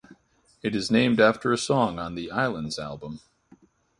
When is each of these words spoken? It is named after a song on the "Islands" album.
It 0.63 0.75
is 0.75 0.89
named 0.89 1.19
after 1.19 1.53
a 1.53 1.59
song 1.59 1.99
on 1.99 2.15
the 2.15 2.31
"Islands" 2.31 2.79
album. 2.79 3.19